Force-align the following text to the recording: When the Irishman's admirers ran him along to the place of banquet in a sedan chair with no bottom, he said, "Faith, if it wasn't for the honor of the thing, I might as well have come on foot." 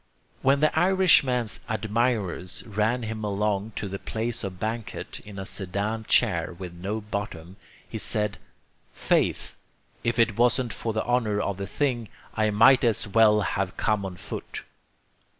When 0.41 0.61
the 0.61 0.75
Irishman's 0.75 1.59
admirers 1.69 2.63
ran 2.65 3.03
him 3.03 3.23
along 3.23 3.73
to 3.75 3.87
the 3.87 3.99
place 3.99 4.43
of 4.43 4.59
banquet 4.59 5.19
in 5.19 5.37
a 5.37 5.45
sedan 5.45 6.05
chair 6.05 6.55
with 6.57 6.73
no 6.73 7.01
bottom, 7.01 7.55
he 7.87 7.99
said, 7.99 8.39
"Faith, 8.93 9.55
if 10.03 10.17
it 10.17 10.37
wasn't 10.39 10.73
for 10.73 10.91
the 10.91 11.05
honor 11.05 11.39
of 11.39 11.57
the 11.57 11.67
thing, 11.67 12.09
I 12.33 12.49
might 12.49 12.83
as 12.83 13.07
well 13.07 13.41
have 13.41 13.77
come 13.77 14.03
on 14.03 14.15
foot." 14.17 14.63